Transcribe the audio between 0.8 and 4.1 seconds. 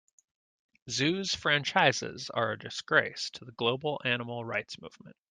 Zoos franchises are a disgrace to the global